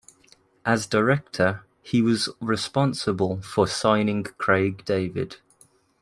As 0.65 0.87
Director, 0.87 1.63
he 1.83 2.01
was 2.01 2.27
responsible 2.41 3.39
for 3.43 3.67
signing 3.67 4.23
Craig 4.23 4.83
David. 4.83 5.37